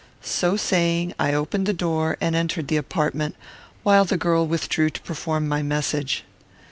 [0.23, 3.35] So saying, I opened the door, and entered the apartment,
[3.83, 6.23] while the girl withdrew to perform my message.